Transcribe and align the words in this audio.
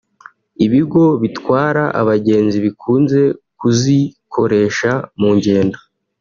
ibigo 0.65 1.03
bitwara 1.21 1.83
abagenzi 2.01 2.57
bikunze 2.65 3.19
kuzikoresha 3.59 4.91
mu 5.19 5.29
ngendo 5.37 5.77